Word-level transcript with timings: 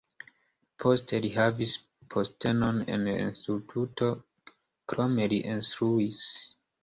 Poste 0.83 1.17
li 1.25 1.29
havis 1.33 1.73
postenon 2.15 2.79
en 2.95 3.05
instituto, 3.13 4.09
krome 4.93 5.31
li 5.35 5.41
instruis. 5.57 6.25